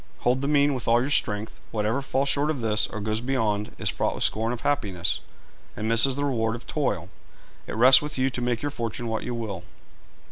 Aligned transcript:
Hold 0.21 0.41
the 0.41 0.47
mean 0.47 0.73
with 0.73 0.87
all 0.87 0.99
your 0.99 1.11
strength. 1.11 1.59
Whatever 1.69 2.01
falls 2.01 2.27
short 2.27 2.49
of 2.49 2.61
this, 2.61 2.87
or 2.87 2.99
goes 3.01 3.21
beyond, 3.21 3.75
is 3.77 3.91
fraught 3.91 4.15
with 4.15 4.23
scorn 4.23 4.51
of 4.51 4.61
happiness, 4.61 5.19
and 5.77 5.87
misses 5.87 6.15
the 6.15 6.25
reward 6.25 6.55
of 6.55 6.65
toil. 6.65 7.09
It 7.67 7.75
rests 7.75 8.01
with 8.01 8.17
you 8.17 8.31
to 8.31 8.41
make 8.41 8.63
your 8.63 8.71
fortune 8.71 9.05
what 9.07 9.21
you 9.21 9.35
will. 9.35 9.63